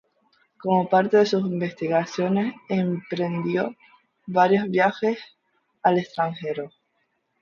[0.57, 3.75] Como parte de sus investigaciones, emprendió
[4.25, 5.19] varios viajes
[5.83, 6.71] al extranjero.